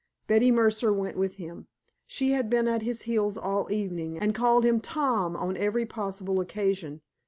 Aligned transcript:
Betty 0.25 0.49
Mercer 0.49 0.91
went 0.91 1.15
with 1.15 1.35
him. 1.35 1.67
She 2.07 2.31
had 2.31 2.49
been 2.49 2.67
at 2.67 2.81
his 2.81 3.03
heels 3.03 3.37
all 3.37 3.71
evening, 3.71 4.17
and 4.17 4.33
called 4.33 4.63
him 4.65 4.79
"Tom" 4.81 5.35
on 5.35 5.55
every 5.55 5.85
possible 5.85 6.39
occasion. 6.39 7.01